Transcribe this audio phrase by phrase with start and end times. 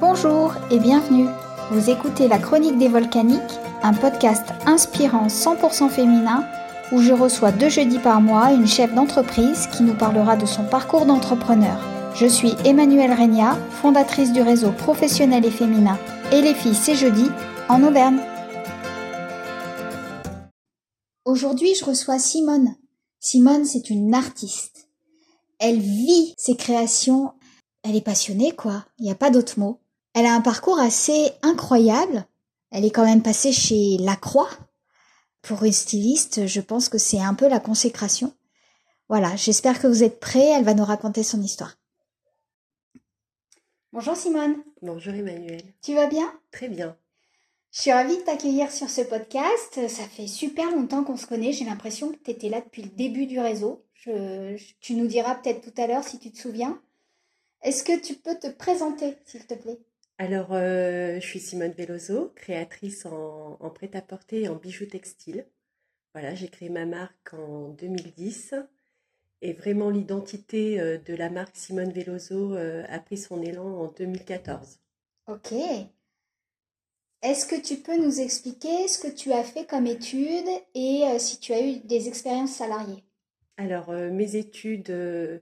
[0.00, 1.28] Bonjour et bienvenue.
[1.70, 6.42] Vous écoutez La Chronique des Volcaniques, un podcast inspirant 100% féminin
[6.90, 10.64] où je reçois deux jeudis par mois une chef d'entreprise qui nous parlera de son
[10.64, 11.78] parcours d'entrepreneur.
[12.14, 15.98] Je suis Emmanuelle Regna, fondatrice du réseau professionnel et féminin
[16.32, 17.26] Et les filles c'est jeudi
[17.68, 18.20] en Auvergne.
[21.26, 22.74] Aujourd'hui, je reçois Simone.
[23.20, 24.88] Simone, c'est une artiste.
[25.58, 27.34] Elle vit ses créations.
[27.82, 28.86] Elle est passionnée, quoi.
[28.98, 29.79] Il n'y a pas d'autre mot.
[30.14, 32.26] Elle a un parcours assez incroyable.
[32.70, 34.50] Elle est quand même passée chez Lacroix.
[35.42, 38.34] Pour une styliste, je pense que c'est un peu la consécration.
[39.08, 40.50] Voilà, j'espère que vous êtes prêts.
[40.50, 41.76] Elle va nous raconter son histoire.
[43.92, 44.62] Bonjour Simone.
[44.82, 45.62] Bonjour Emmanuel.
[45.82, 46.32] Tu vas bien?
[46.52, 46.96] Très bien.
[47.72, 49.88] Je suis ravie de t'accueillir sur ce podcast.
[49.88, 51.52] Ça fait super longtemps qu'on se connaît.
[51.52, 53.84] J'ai l'impression que tu étais là depuis le début du réseau.
[54.80, 56.80] tu nous diras peut-être tout à l'heure si tu te souviens.
[57.62, 59.78] Est-ce que tu peux te présenter, s'il te plaît?
[60.20, 65.46] Alors, euh, je suis Simone Veloso, créatrice en, prêt-à-porter et en bijoux textiles.
[66.12, 68.52] Voilà, j'ai créé ma marque en 2010
[69.40, 73.88] et vraiment l'identité euh, de la marque Simone Veloso euh, a pris son élan en
[73.88, 74.78] 2014.
[75.26, 75.54] Ok.
[77.22, 81.18] Est-ce que tu peux nous expliquer ce que tu as fait comme études et euh,
[81.18, 83.04] si tu as eu des expériences salariées?
[83.56, 85.38] Alors, euh, mes études, euh,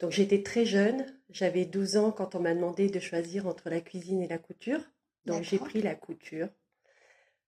[0.00, 3.80] donc j'étais très jeune, j'avais 12 ans quand on m'a demandé de choisir entre la
[3.80, 4.80] cuisine et la couture.
[5.24, 6.48] Donc j'ai pris la couture.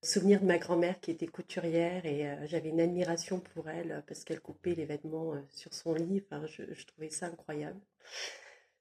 [0.03, 4.41] Souvenir de ma grand-mère qui était couturière et j'avais une admiration pour elle parce qu'elle
[4.41, 6.23] coupait les vêtements sur son lit.
[6.25, 7.81] Enfin, je, je, trouvais ça incroyable.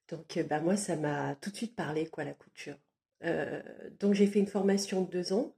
[0.09, 2.77] Donc, bah, moi, ça m'a tout de suite parlé, quoi, la couture.
[3.23, 3.61] Euh,
[3.99, 5.53] donc j'ai fait une formation de deux ans.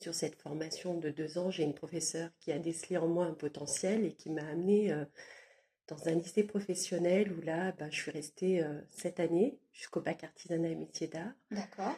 [0.00, 3.32] Sur cette formation de deux ans, j'ai une professeure qui a décelé en moi un
[3.32, 5.04] potentiel et qui m'a amenée euh,
[5.88, 10.24] dans un lycée professionnel où là, bah, je suis restée euh, sept années jusqu'au bac
[10.24, 11.32] artisanat et métier d'art.
[11.50, 11.96] D'accord.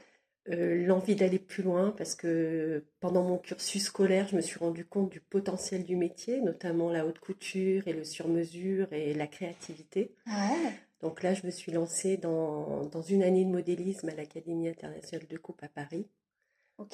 [0.51, 5.11] L'envie d'aller plus loin parce que pendant mon cursus scolaire, je me suis rendu compte
[5.11, 10.15] du potentiel du métier, notamment la haute couture et le sur-mesure et la créativité.
[10.27, 10.73] Ouais.
[11.03, 15.27] Donc là, je me suis lancée dans, dans une année de modélisme à l'Académie internationale
[15.29, 16.09] de coupe à Paris.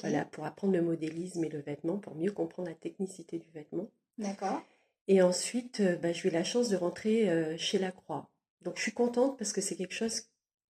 [0.01, 3.87] Voilà, pour apprendre le modélisme et le vêtement, pour mieux comprendre la technicité du vêtement.
[4.17, 4.61] D'accord.
[5.07, 8.29] Et ensuite, euh, bah, j'ai eu la chance de rentrer euh, chez Lacroix.
[8.61, 10.23] Donc je suis contente parce que c'est quelque chose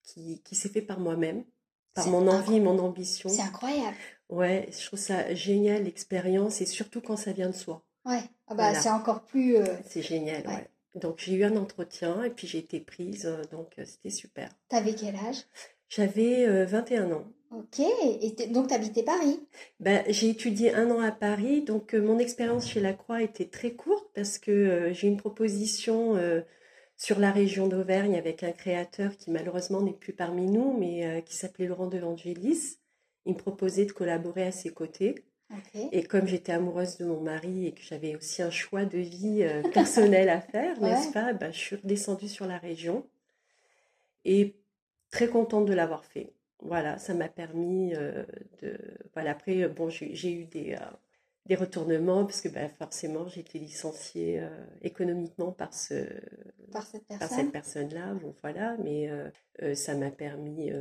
[0.04, 1.46] qui, qui s'est fait par moi-même,
[1.94, 3.30] par mon envie, mon ambition.
[3.30, 3.96] C'est incroyable.
[4.30, 7.86] Ouais, je trouve ça génial l'expérience et surtout quand ça vient de soi.
[8.06, 9.56] Ouais, ah bah, c'est encore plus.
[9.56, 10.70] Euh, c'est génial, ouais.
[10.96, 14.50] Donc j'ai eu un entretien et puis j'ai été prise, donc c'était super.
[14.70, 15.46] T'avais quel âge?
[15.90, 17.26] J'avais 21 euh, ans.
[17.58, 19.40] Ok, et donc t'habitais Paris?
[19.80, 24.08] Ben, J'ai étudié un an à Paris, donc mon expérience chez Lacroix était très courte
[24.14, 26.20] parce que j'ai une proposition
[26.98, 31.36] sur la région d'Auvergne avec un créateur qui malheureusement n'est plus parmi nous, mais qui
[31.36, 32.78] s'appelait Laurent de Vangelis.
[33.26, 35.16] Il me proposait de collaborer à ses côtés.
[35.92, 39.44] Et comme j'étais amoureuse de mon mari et que j'avais aussi un choix de vie
[39.44, 43.06] euh, personnel à faire, n'est-ce pas bah, Je suis redescendue sur la région
[44.26, 44.56] et
[45.12, 46.34] très contente de l'avoir fait.
[46.62, 48.24] Voilà, ça m'a permis euh,
[48.62, 48.78] de.
[49.14, 50.78] Voilà, après, euh, bon, j'ai eu des,
[51.46, 54.42] des retournements parce que bah, forcément, j'ai été licenciée
[54.82, 56.08] économiquement par, ce,
[56.72, 57.52] par cette personne.
[57.52, 58.14] personne-là.
[58.16, 59.10] Bon, voilà, mais
[59.76, 60.72] ça m'a permis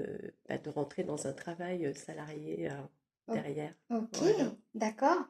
[0.49, 2.69] bah, de rentrer dans un travail salarié
[3.29, 3.75] derrière.
[3.91, 4.19] Ok,
[4.75, 5.25] d'accord.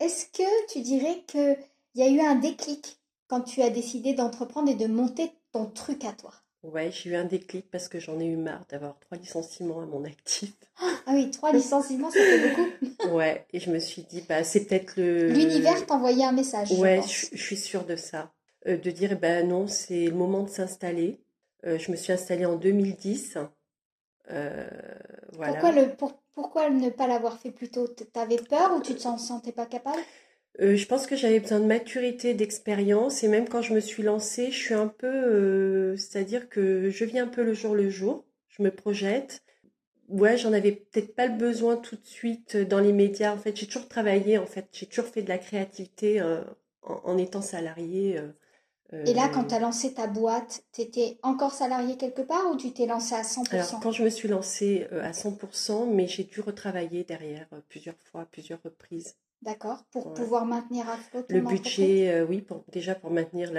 [0.00, 1.56] Est-ce que tu dirais qu'il
[1.94, 6.04] y a eu un déclic quand tu as décidé d'entreprendre et de monter ton truc
[6.04, 6.32] à toi?
[6.64, 9.86] Ouais, j'ai eu un déclic parce que j'en ai eu marre d'avoir trois licenciements à
[9.86, 10.52] mon actif.
[11.06, 13.12] Ah oui, trois licenciements, ça fait beaucoup.
[13.14, 15.28] ouais, et je me suis dit, bah, c'est peut-être le.
[15.28, 16.72] L'univers t'envoyait un message.
[16.72, 18.32] Ouais, je, suis sûre de ça.
[18.66, 21.20] Euh, de dire, ben non, c'est le moment de s'installer.
[21.66, 23.36] Euh, je me suis installée en 2010.
[24.30, 24.66] Euh,
[25.34, 25.52] voilà.
[25.52, 27.86] Pourquoi le, pour, pourquoi ne pas l'avoir fait plus tôt?
[27.86, 30.00] T'avais peur ou tu te sentais pas capable?
[30.60, 34.02] Euh, je pense que j'avais besoin de maturité, d'expérience, et même quand je me suis
[34.02, 37.90] lancée, je suis un peu, euh, c'est-à-dire que je vis un peu le jour le
[37.90, 39.42] jour, je me projette.
[40.08, 43.32] Ouais, j'en avais peut-être pas le besoin tout de suite dans les médias.
[43.32, 46.42] En fait, j'ai toujours travaillé, en fait, j'ai toujours fait de la créativité euh,
[46.82, 48.20] en, étant salariée.
[49.06, 52.56] Et là, quand tu as lancé ta boîte, tu étais encore salarié quelque part ou
[52.56, 56.06] tu t'es lancé à 100% Alors, quand je me suis lancée euh, à 100%, mais
[56.06, 59.16] j'ai dû retravailler derrière euh, plusieurs fois, plusieurs reprises.
[59.44, 63.52] D'accord, pour pouvoir maintenir à flot Le budget, euh, oui, pour, déjà pour maintenir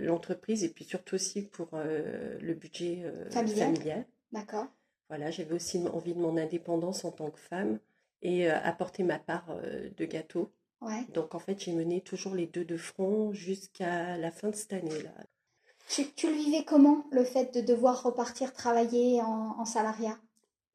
[0.00, 4.04] l'entreprise et puis surtout aussi pour le budget familial?
[4.32, 4.66] D'accord.
[5.08, 7.78] Voilà, j'avais aussi envie de mon indépendance en tant que femme
[8.22, 9.46] et apporter ma part
[9.96, 10.52] de gâteau
[11.08, 14.72] donc en fait, j'ai mené toujours les deux de front jusqu'à la fin de cette
[14.72, 15.10] année-là.
[15.88, 20.18] Tu, le vivais comment, le fait de devoir repartir travailler en, salariat?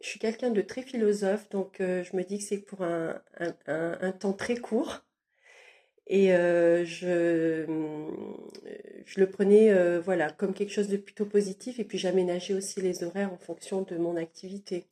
[0.02, 3.20] Je suis quelqu'un de très philosophe, donc euh, je me dis que c'est pour un,
[3.66, 5.04] un, temps très court.
[6.06, 7.66] Et euh, je,
[9.06, 11.80] je le prenais euh, voilà, comme quelque chose de plutôt positif.
[11.80, 14.86] Et puis j'aménageais aussi les horaires en fonction de mon activité.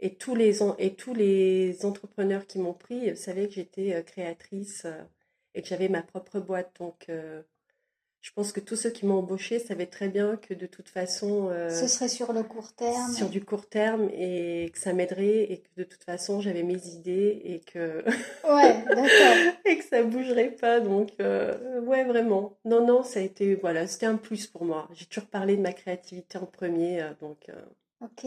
[0.00, 4.86] Et, tous les, et tous les entrepreneurs qui m'ont pris savaient que j'étais créatrice
[5.54, 6.76] et que j'avais ma propre boîte.
[6.78, 7.08] Donc
[8.20, 11.48] je pense que tous ceux qui m'ont embauché savaient très bien que de toute façon.
[11.50, 13.12] Euh, Ce serait sur le court terme.
[13.12, 16.84] Sur du court terme et que ça m'aiderait et que de toute façon j'avais mes
[16.88, 18.04] idées et que.
[18.44, 19.54] Ouais, d'accord.
[19.64, 20.80] et que ça bougerait pas.
[20.80, 22.58] Donc, euh, ouais, vraiment.
[22.64, 23.54] Non, non, ça a été.
[23.54, 24.88] Voilà, c'était un plus pour moi.
[24.94, 27.02] J'ai toujours parlé de ma créativité en premier.
[27.02, 27.50] Euh, donc.
[28.00, 28.26] Ok.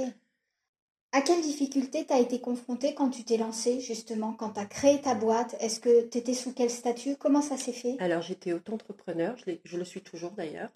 [1.13, 4.65] À quelles difficultés tu as été confrontée quand tu t'es lancée, justement, quand tu as
[4.65, 5.57] créé ta boîte?
[5.59, 7.17] Est-ce que tu étais sous quel statut?
[7.17, 7.97] Comment ça s'est fait?
[7.99, 10.69] Alors, j'étais auto-entrepreneur, je, je, le suis toujours d'ailleurs.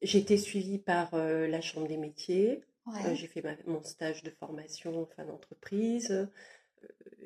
[0.00, 2.62] J'ai été suivie par euh, la Chambre des métiers.
[2.88, 6.10] Euh, j'ai fait mon stage de formation en fin d'entreprise.
[6.10, 6.26] Euh,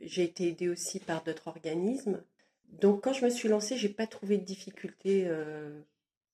[0.03, 2.21] j'ai été aidée aussi par d'autres organismes.
[2.69, 5.27] Donc, quand je me suis lancée, j'ai pas trouvé de difficultés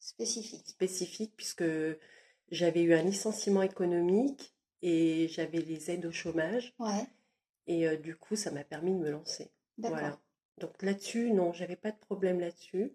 [0.00, 1.64] spécifiques, spécifiques puisque
[2.50, 4.52] j'avais eu un licenciement économique
[4.82, 6.74] et j'avais les aides au chômage.
[6.78, 7.06] Ouais.
[7.66, 9.50] Et euh, du coup, ça m'a permis de me lancer.
[9.78, 10.18] Voilà.
[10.58, 12.92] Donc là-dessus, non, j'avais pas de problème là-dessus.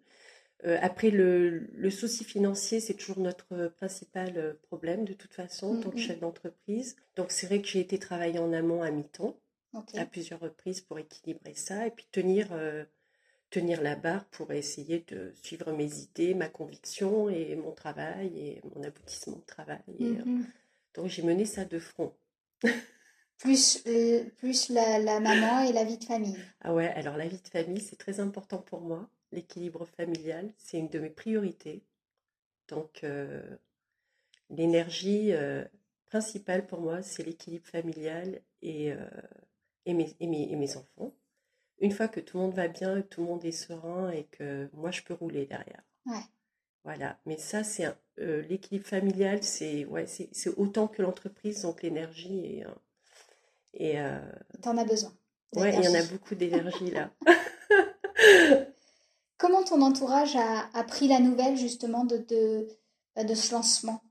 [0.65, 5.77] Euh, après, le, le, souci financier, c'est toujours notre principal euh, problème de toute façon,
[5.77, 6.95] en tant que chef d'entreprise.
[7.15, 9.39] Donc c'est vrai que j'ai été travailler en amont à mi-temps,
[9.93, 12.47] à plusieurs reprises pour équilibrer ça et puis tenir,
[13.51, 18.61] tenir la barre pour essayer de suivre mes idées, ma conviction et mon travail et
[18.75, 19.83] mon aboutissement de travail.
[19.99, 20.17] Et,
[20.97, 22.13] donc j'ai mené ça de front.
[23.37, 26.35] plus euh, plus la, maman et la vie de famille.
[26.61, 29.07] Ah ouais, alors la vie de famille, c'est très important pour moi.
[29.31, 31.83] L'équilibre familial, c'est une de mes priorités.
[32.67, 33.57] Donc euh,
[34.49, 35.63] l'énergie euh,
[36.07, 38.91] principale pour moi, c'est l'équilibre familial et,
[39.85, 41.13] et, mes, et, mes, et, mes, enfants.
[41.79, 44.23] Une fois que tout le monde va bien, que tout le monde est serein et
[44.23, 45.83] que moi je peux rouler derrière.
[46.07, 46.23] Ouais.
[46.87, 47.85] Voilà, mais ça, c'est
[48.17, 52.65] euh, l'équilibre familial, c'est ouais, c'est autant que l'entreprise, donc l'énergie et.
[52.65, 52.69] Euh,
[53.73, 54.21] et euh,
[54.61, 55.11] T'en as besoin.
[55.57, 57.11] Ouais, il y en a beaucoup d'énergie là.
[59.37, 62.69] Comment ton entourage a, a, pris la nouvelle justement de, de,
[63.17, 64.01] bah, de ce lancement?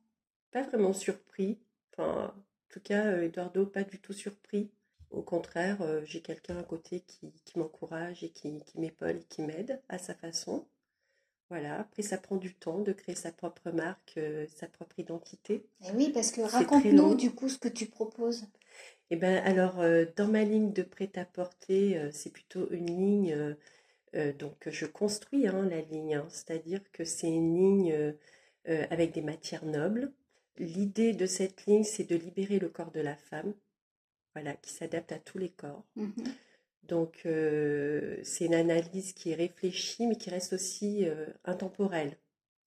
[0.50, 1.58] Pas vraiment surpris.
[1.93, 4.70] Enfin, en tout cas, Eduardo, pas du tout surpris.
[5.11, 9.40] Au contraire, j'ai quelqu'un à côté qui, qui m'encourage et qui, qui m'épaule et qui
[9.40, 10.67] m'aide à sa façon.
[11.48, 15.64] Voilà, après ça prend du temps de créer sa propre marque, euh, sa propre identité.
[15.84, 18.46] Et oui, parce que raconte-nous du coup ce que tu proposes.
[19.10, 23.56] Eh ben alors euh, dans ma ligne de prêt-à-porter, euh, c'est plutôt une ligne
[24.38, 26.26] donc je construis hein, la ligne, hein.
[26.31, 28.14] c'est-à-dire que c'est une ligne
[28.64, 30.10] avec des matières nobles.
[30.56, 33.52] L'idée de cette ligne, c'est de libérer le corps de la femme,
[34.34, 35.84] voilà, qui s'adapte à tous les corps.
[35.96, 36.12] Mmh
[36.88, 42.16] donc, euh, c'est une analyse qui est réfléchie, mais qui reste aussi euh, intemporelle.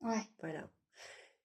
[0.02, 0.22] Ouais.
[0.40, 0.70] Voilà.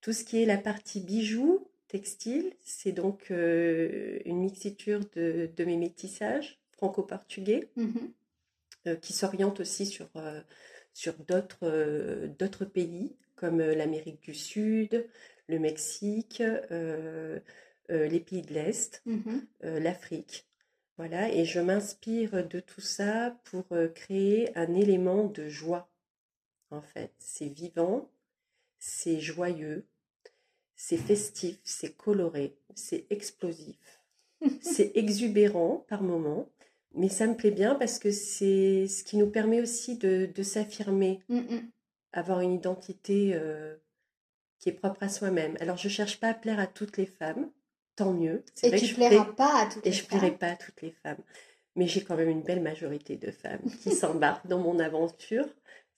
[0.01, 5.77] Tout ce qui est la partie bijoux, textile, c'est donc euh, une mixiture de, mes
[5.77, 7.99] métissages franco-portugais, mmh
[9.01, 10.11] qui s'oriente aussi sur,
[10.93, 15.09] sur d'autres, d'autres pays, comme l'Amérique du Sud,
[15.49, 16.43] le Mexique,
[17.89, 20.47] les pays de l'Est, mmh l'Afrique.
[20.97, 25.91] Voilà, et je m'inspire de tout ça pour euh, créer un élément de joie.
[26.71, 28.09] En fait, c'est vivant,
[28.79, 29.87] c'est joyeux,
[30.77, 34.03] c'est festif, c'est coloré, c'est explosif,
[34.61, 36.49] c'est exubérant par moments,
[36.95, 41.21] mais ça me plaît bien parce que c'est ce qui nous permet aussi de, s'affirmer,
[42.13, 43.75] avoir une identité euh,
[44.61, 45.57] qui est propre à soi-même.
[45.61, 47.51] Alors, je ne cherche pas à plaire à toutes les femmes,
[47.97, 48.45] tant mieux.
[48.63, 50.01] Et tu ne plairas pas à toutes les femmes.
[50.01, 51.23] Et je plairai pas à toutes les femmes.
[51.77, 55.47] Mais j'ai quand même une belle majorité de femmes qui s'embarquent dans mon aventure.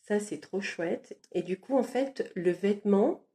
[0.02, 1.18] Ça, c'est trop chouette.
[1.32, 3.26] Et du coup, en fait, le vêtement,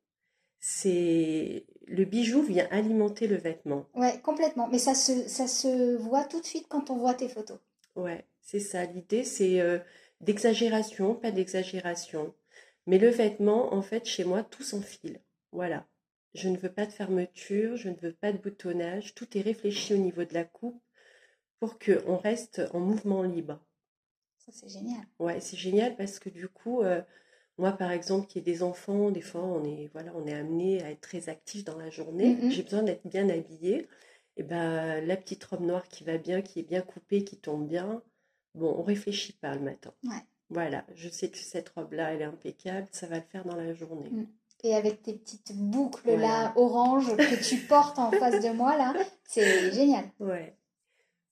[0.59, 3.87] c'est le bijou vient alimenter le vêtement.
[3.93, 4.67] Ouais, complètement.
[4.69, 7.59] Mais ça se, ça se voit tout de suite quand on voit tes photos.
[7.95, 8.85] Ouais, c'est ça.
[8.85, 9.79] L'idée, c'est euh,
[10.21, 12.33] d'exagération, pas d'exagération.
[12.87, 15.19] Mais le vêtement, en fait, chez moi, tout s'enfile.
[15.51, 15.85] Voilà.
[16.33, 19.13] Je ne veux pas de fermeture, je ne veux pas de boutonnage.
[19.15, 20.81] Tout est réfléchi au niveau de la coupe
[21.59, 23.59] pour qu'on reste en mouvement libre.
[24.37, 25.01] Ça, c'est génial.
[25.19, 27.01] Ouais, c'est génial parce que du coup, euh,
[27.57, 30.81] moi, par exemple, qui ai des enfants, des fois, on est, voilà, on est amené
[30.81, 32.35] à être très actif dans la journée.
[32.35, 32.51] Mm-hmm.
[32.51, 33.87] J'ai besoin d'être bien habillée.
[34.37, 37.67] Et ben, la petite robe noire qui va bien, qui est bien coupée, qui tombe
[37.67, 38.01] bien,
[38.55, 39.93] bon, on réfléchit pas le matin.
[40.05, 40.23] Ouais.
[40.49, 43.73] Voilà, je sais que cette robe-là, elle est impeccable, ça va le faire dans la
[43.73, 44.09] journée.
[44.09, 44.27] Mm.
[44.63, 48.93] Et avec tes petites boucles là orange que tu portes en face de moi là,
[49.23, 50.05] c'est génial.
[50.19, 50.55] Ouais.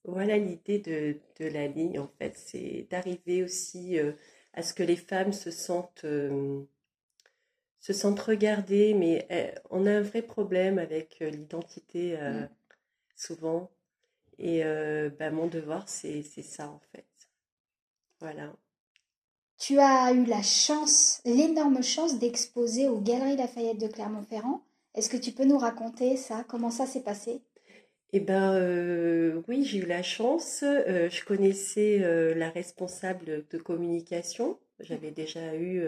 [0.05, 4.13] Voilà l'idée de, de, la ligne en fait, c'est d'arriver aussi euh,
[4.53, 6.62] à ce que les femmes se sentent euh,
[7.79, 12.50] se sentent regardées, mais eh, on a un vrai problème avec euh, l'identité mm.
[13.15, 13.69] souvent.
[14.38, 14.63] Et
[15.19, 17.05] bah, mon devoir, c'est ça en fait.
[18.21, 18.53] Voilà.
[19.59, 24.63] Tu as eu la chance, l'énorme chance d'exposer aux Galeries Lafayette de Clermont-Ferrand.
[24.95, 26.45] Est-ce que tu peux nous raconter ça?
[26.47, 27.41] Comment ça s'est passé?
[28.13, 30.63] Eh bien, euh, oui, j'ai eu la chance.
[30.63, 34.57] Euh, je connaissais euh, la responsable de communication.
[34.79, 35.83] J'avais déjà eu,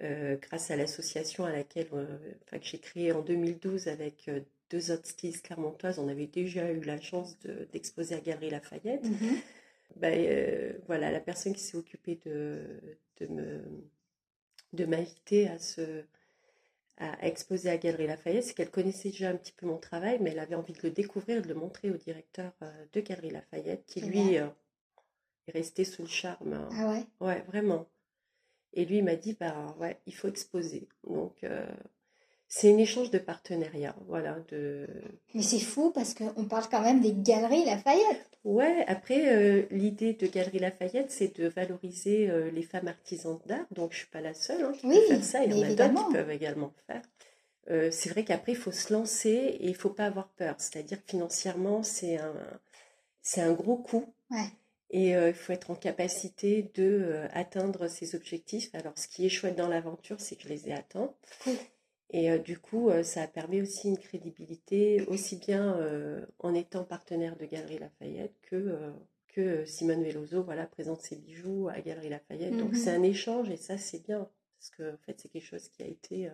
[0.00, 4.30] grâce à l'association à laquelle que j'ai créée en 2012 avec
[4.70, 7.36] deux autres stylistes clermontoises, on avait déjà eu la chance
[7.72, 9.04] d'exposer à Galerie Lafayette.
[9.04, 9.42] Mm-hmm.
[10.02, 13.62] Euh, voilà, la personne qui s'est occupée de, de, me,
[14.72, 16.04] de m'inviter à, se,
[16.98, 20.30] à exposer à Galerie Lafayette, c'est qu'elle connaissait déjà un petit peu mon travail, mais
[20.30, 23.84] elle avait envie de le découvrir, de le montrer au directeur euh, de Galerie Lafayette,
[23.86, 24.46] qui lui euh,
[25.46, 26.52] est resté sous le charme.
[26.52, 26.68] Hein.
[26.72, 27.06] Ah ouais?
[27.20, 27.88] Ouais, vraiment.
[28.74, 30.88] Et lui, il m'a dit, bah ouais, il faut exposer.
[31.04, 31.42] Donc,
[32.48, 34.38] c'est un échange de partenariat, voilà.
[34.50, 34.86] De...
[35.34, 38.26] Mais c'est fou parce qu'on parle quand même des galeries Lafayette.
[38.44, 43.66] Ouais, après, euh, l'idée de Galerie Lafayette, c'est de valoriser euh, les femmes artisanes d'art.
[43.72, 45.44] Donc, je suis pas la seule hein, qui peut faire ça.
[45.44, 47.02] Il y en a d'autres qui peuvent également faire.
[47.70, 50.54] Euh, c'est vrai qu'après, il faut se lancer et il faut pas avoir peur.
[50.56, 52.34] C'est-à-dire que financièrement, c'est un,
[53.20, 54.06] c'est un gros coût.
[54.30, 54.46] Ouais.
[54.90, 58.70] Et il faut être en capacité de atteindre ses objectifs.
[58.72, 61.12] Alors, ce qui est chouette dans l'aventure, c'est que je les ai atteints.
[62.10, 66.54] Et euh, du coup, euh, ça a permis aussi une crédibilité, aussi bien euh, en
[66.54, 68.92] étant partenaire de Galerie Lafayette que,
[69.28, 72.56] que Simone Veloso voilà, présente ses bijoux à Galerie Lafayette.
[72.56, 73.04] Donc c'est mhm.
[73.04, 74.28] un échange et ça, c'est bien.
[74.58, 76.30] Parce que en fait, c'est quelque chose qui a été,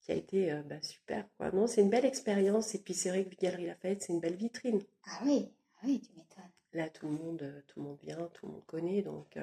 [0.00, 1.28] qui a été bah, super.
[1.36, 1.52] Quoi.
[1.52, 2.74] Non, c'est une belle expérience.
[2.74, 4.80] Et puis c'est vrai que Galerie Lafayette, c'est une belle vitrine.
[5.04, 6.50] Ah oui, ah oui, tu m'étonnes.
[6.72, 9.02] Là, tout le monde, tout le monde vient, tout le monde connaît.
[9.02, 9.38] Donc,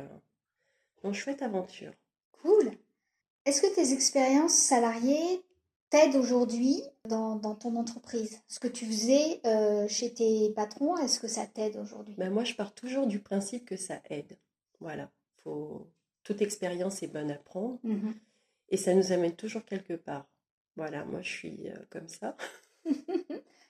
[1.03, 1.93] une chouette aventure.
[2.31, 2.71] Cool.
[3.47, 5.41] Est-ce que tes expériences salariées
[5.89, 8.41] t'aident aujourd'hui dans, ton entreprise?
[8.49, 12.13] Ce que tu faisais euh, chez tes patrons, est-ce que ça t'aide aujourd'hui?
[12.17, 14.37] Ben Moi, je pars toujours du principe que ça aide.
[14.81, 15.09] Voilà.
[15.45, 15.87] Faut...
[16.25, 17.79] Toute expérience est bonne à prendre.
[17.83, 18.11] Mmh
[18.69, 20.27] et ça nous amène toujours quelque part.
[20.75, 22.35] Voilà, moi, je suis euh, comme ça.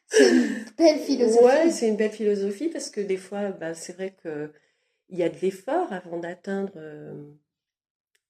[0.08, 1.46] c'est une belle philosophie.
[1.46, 4.50] Ouais, c'est une belle philosophie parce que des fois, ben, c'est vrai qu'il
[5.20, 6.74] y a de l'effort avant d'atteindre...
[6.78, 7.14] Euh,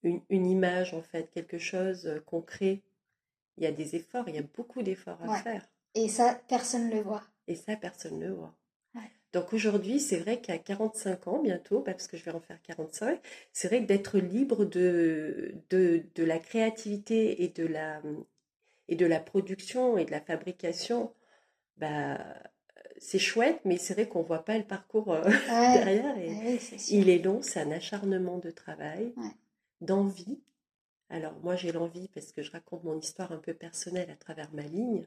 [0.02, 2.82] une, image, en fait, quelque chose euh, qu'on crée,
[3.56, 5.68] il y a des efforts, il y a beaucoup d'efforts à faire.
[5.94, 7.24] Et ça, personne ne le voit.
[7.48, 8.54] Et ça, personne ne le voit.
[9.34, 12.60] Donc aujourd'hui, c'est vrai qu'à 45 ans bientôt, bah, parce que je vais en faire
[12.62, 13.20] 45,
[13.52, 18.00] c'est vrai que d'être libre de, de, de, la créativité et de la,
[18.88, 21.12] et de la production et de la fabrication,
[21.76, 22.18] bah,
[22.96, 26.16] c'est chouette, mais c'est vrai qu'on ne voit pas le parcours euh, derrière.
[26.18, 29.12] Et il est long, c'est un acharnement de travail
[29.80, 30.40] d'envie.
[31.10, 34.52] Alors moi j'ai l'envie parce que je raconte mon histoire un peu personnelle à travers
[34.52, 35.06] ma ligne.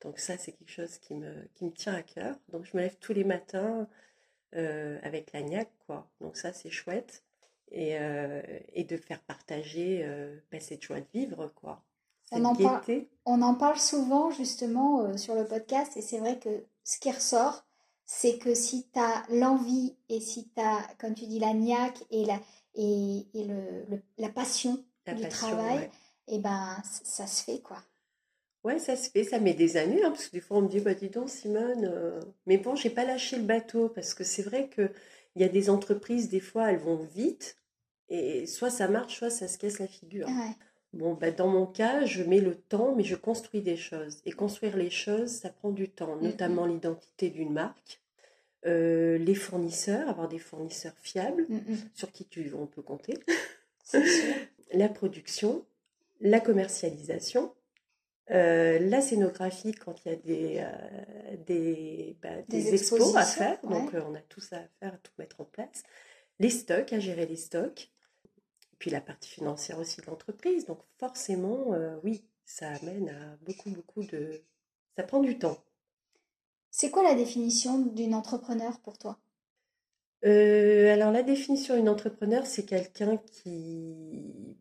[0.00, 2.36] Donc ça c'est quelque chose qui me, qui me tient à cœur.
[2.48, 3.88] Donc je me lève tous les matins
[4.54, 6.08] euh, avec l'agnac, quoi.
[6.20, 7.24] Donc ça c'est chouette.
[7.74, 8.42] Et, euh,
[8.74, 11.82] et, de faire partager euh, ben, cette joie de vivre, quoi.
[12.30, 12.82] On en, parle,
[13.24, 17.64] on en, parle souvent justement sur le podcast et c'est vrai que ce qui ressort,
[18.04, 21.52] c'est que si tu as l'envie et si tu as, comme tu dis, la
[22.10, 22.38] et la,
[22.74, 25.90] et, et le, la passion du travail,
[26.28, 27.78] et eh ben ça se fait quoi.
[28.64, 30.68] Ouais, ça se fait, ça met des années, hein, parce que des fois on me
[30.68, 34.22] dit, bah dis donc Simone, euh, mais bon, j'ai pas lâché le bateau, parce que
[34.22, 34.92] c'est vrai qu'il
[35.34, 37.56] y a des entreprises, des fois elles vont vite,
[38.08, 40.28] et soit ça marche, soit ça se casse la figure.
[40.92, 44.20] Bon, bah, dans mon cas, je mets le temps, mais je construis des choses.
[44.26, 46.70] Et construire les choses, ça prend du temps, mm, notamment mm.
[46.70, 48.01] l'identité d'une marque.
[48.64, 51.78] Euh, les fournisseurs, avoir des fournisseurs fiables mm, mm.
[51.94, 53.18] sur qui tu, on peut compter,
[54.72, 55.66] la production,
[56.20, 57.52] la commercialisation,
[58.30, 63.58] euh, la scénographie quand il y a des, euh, des, bah, des, expos à faire,
[63.62, 65.82] donc on a tout ça à faire, à tout mettre en place,
[66.38, 67.90] les stocks, à gérer les stocks,
[68.78, 74.04] puis la partie financière aussi de l'entreprise, donc forcément, oui, ça amène à beaucoup, beaucoup
[74.04, 74.42] de...
[74.96, 75.58] Ça prend du temps.
[76.82, 79.16] C'est quoi la définition d'une entrepreneur pour toi?
[80.24, 84.56] Euh, Alors la définition d'une entrepreneur, c'est quelqu'un qui,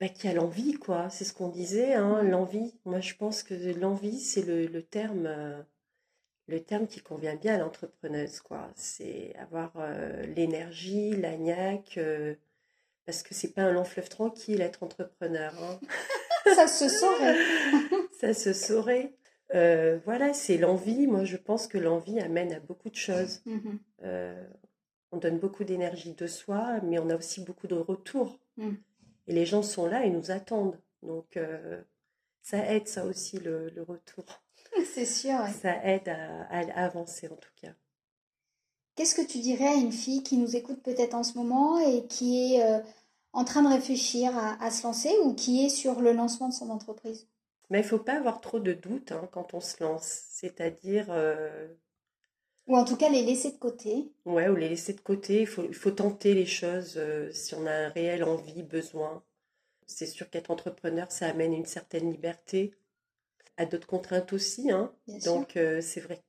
[0.00, 1.10] bah, qui a l'envie, quoi.
[1.10, 2.74] C'est ce qu'on disait, hein, l'envie.
[2.84, 5.62] Moi, je pense que l'envie, c'est le, terme, euh,
[6.48, 8.68] le terme qui convient bien à l'entrepreneuse, quoi.
[8.74, 12.00] C'est avoir euh, l'énergie, l'agnac,
[13.06, 15.54] parce que c'est pas un long fleuve tranquille être entrepreneur.
[15.62, 15.78] Hein.
[16.52, 17.38] Ça se saurait.
[18.20, 19.14] ça se saurait.
[19.54, 21.06] Euh, voilà, c'est l'envie.
[21.06, 23.40] Moi, je pense que l'envie amène à beaucoup de choses.
[23.46, 23.78] Mhm.
[24.02, 24.46] Euh,
[25.12, 28.40] on donne beaucoup d'énergie de soi, mais on a aussi beaucoup de retours.
[28.56, 28.72] Mm.
[29.28, 30.76] Et les gens sont là et nous attendent.
[31.02, 31.80] Donc, euh,
[32.42, 34.24] ça aide, ça aussi, le, retour.
[34.92, 35.38] C'est sûr.
[35.62, 37.72] Ça aide à, avancer, en tout cas.
[38.96, 42.06] Qu'est-ce que tu dirais à une fille qui nous écoute peut-être en ce moment et
[42.08, 42.82] qui est
[43.32, 46.70] en train de réfléchir à, se lancer ou qui est sur le lancement de son
[46.70, 47.28] entreprise?
[47.70, 50.24] Mais il ne faut pas avoir trop de doutes hein, quand on se lance.
[50.30, 51.06] C'est-à-dire.
[51.10, 51.68] Euh,
[52.66, 54.12] ou en tout cas les laisser de côté.
[54.24, 55.42] Ouais, ou les laisser de côté.
[55.42, 59.22] Il faut, faut tenter les choses euh, si on a un réel envie, besoin.
[59.86, 62.72] C'est sûr qu'être entrepreneur, ça amène une certaine liberté,
[63.58, 64.70] à d'autres contraintes aussi.
[64.70, 64.94] Hein.
[65.24, 66.22] Donc, euh, c'est vrai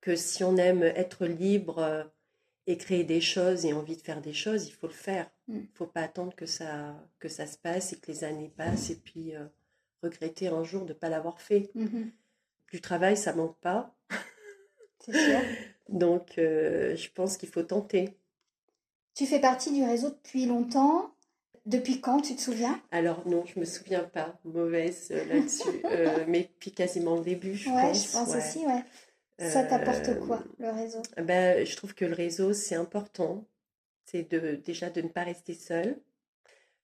[0.00, 2.10] que si on aime être libre
[2.66, 5.30] et créer des choses et envie de faire des choses, il faut le faire.
[5.46, 5.60] Il mm.
[5.60, 8.90] ne faut pas attendre que ça, que ça se passe et que les années passent
[8.90, 9.34] et puis
[10.02, 11.70] regretter un jour de ne pas l'avoir fait.
[11.76, 12.10] Mm-hmm.
[12.72, 13.94] Du travail, ça manque pas.
[15.00, 15.40] C'est sûr.
[15.88, 18.16] Donc, euh, je pense qu'il faut tenter.
[19.14, 21.14] Tu fais partie du réseau depuis longtemps.
[21.66, 22.80] Depuis quand, tu te souviens?
[22.90, 24.38] Alors non, je me souviens pas.
[24.44, 25.82] Mauvaise euh, là-dessus.
[26.28, 28.06] mais depuis quasiment le début, je ouais, pense.
[28.06, 28.84] je pense aussi, ouais.
[29.48, 31.00] Ça t'apporte quoi, le réseau?
[31.16, 33.46] ben, Je trouve que le réseau, c'est important.
[34.04, 35.94] C'est de, déjà de ne pas rester seul, euh,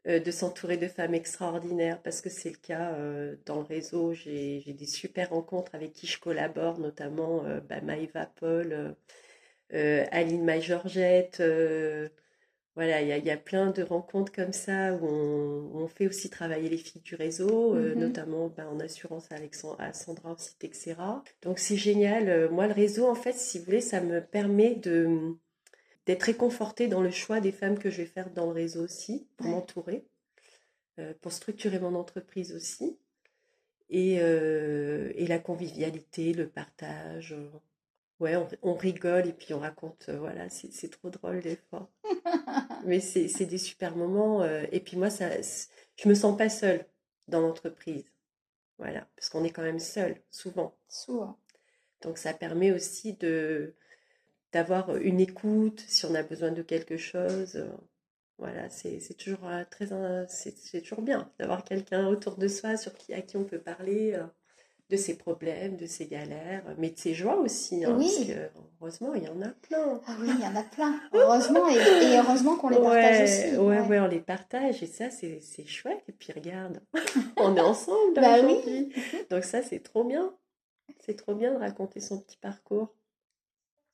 [0.06, 4.12] de s'entourer de femmes extraordinaires, parce que c'est le cas euh, dans le réseau.
[4.12, 8.96] J'ai des super rencontres avec qui je collabore, notamment euh, ben, Maïva Paul,
[9.70, 11.40] Aline Maille-Georgette
[12.76, 16.76] voilà, il y, a plein de rencontres comme ça où on, fait aussi travailler les
[16.76, 19.28] filles du réseau, euh, mmh notamment ben, en assurance
[19.78, 20.94] à, Sandra aussi, etc.
[21.40, 22.28] Donc c'est génial.
[22.28, 25.08] Euh, moi, le réseau, en fait, si vous voulez, ça me permet de
[26.06, 29.28] d'être réconfortée dans le choix des femmes que je vais faire dans le réseau aussi,
[29.36, 30.06] pour m'entourer,
[30.98, 32.98] euh, pour structurer mon entreprise aussi.
[33.88, 37.36] Et, et la convivialité, le partage,
[38.18, 41.90] Ouais, on, rigole et puis on raconte, euh, voilà, c'est trop drôle des fois.
[42.86, 44.42] Mais c'est des super moments.
[44.42, 45.28] Euh, et puis moi, ça,
[45.96, 46.86] je me sens pas seule
[47.28, 48.06] dans l'entreprise.
[48.78, 50.78] Voilà, parce qu'on est quand même seul, souvent.
[50.88, 51.38] Souvent.
[52.02, 53.74] Donc ça permet aussi de
[54.52, 57.64] d'avoir une écoute si on a besoin de quelque chose.
[58.38, 59.88] Voilà, c'est toujours très,
[60.28, 64.18] c'est toujours bien d'avoir quelqu'un autour de soi sur qui à qui on peut parler
[64.88, 67.84] de ses problèmes, de ses galères, mais de ses joies aussi.
[67.84, 68.06] Hein, oui.
[68.06, 70.00] Parce que, heureusement, il y en a plein.
[70.06, 71.00] Ah oui, il y en a plein.
[71.12, 73.56] Heureusement, et, heureusement qu'on les partage aussi.
[73.56, 76.02] Ouais, ouais, on les partage, et ça, c'est chouette.
[76.08, 76.80] Et puis, regarde,
[77.36, 78.92] on est ensemble bah aujourd'hui.
[79.30, 80.32] Donc, ça, c'est trop bien.
[81.04, 82.94] C'est trop bien de raconter son petit parcours.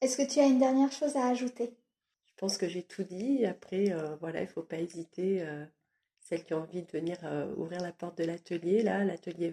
[0.02, 1.72] Est-ce que tu as une dernière chose à ajouter?
[2.26, 3.46] Je pense que j'ai tout dit.
[3.46, 5.42] Après, euh, voilà, il ne faut pas hésiter.
[5.42, 5.64] Euh,
[6.18, 9.52] celle qui a envie de venir euh, ouvrir la porte de l'atelier, là, l'atelier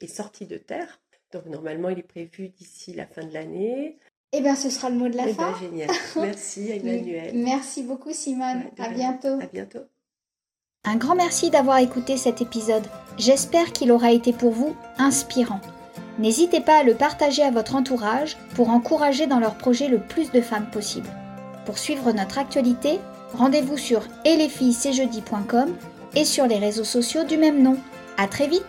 [0.00, 1.00] est sorti de terre.
[1.32, 3.98] Donc normalement, il est prévu d'ici la fin de l'année.
[4.32, 5.58] Eh bien, ce sera le mot de la eh ben, fin.
[5.60, 5.90] génial.
[6.16, 7.32] Merci, Emmanuel.
[7.34, 8.64] merci beaucoup, Simone.
[8.78, 9.40] à bientôt.
[9.40, 9.84] À bientôt.
[10.84, 12.86] Un grand merci d'avoir écouté cet épisode.
[13.18, 15.60] J'espère qu'il aura été pour vous inspirant.
[16.18, 20.30] N'hésitez pas à le partager à votre entourage pour encourager dans leur projet le plus
[20.32, 21.08] de femmes possible.
[21.64, 22.98] Pour suivre notre actualité,
[23.34, 24.36] Rendez-vous sur et
[26.16, 27.76] et sur les réseaux sociaux du même nom.
[28.16, 28.64] À très vite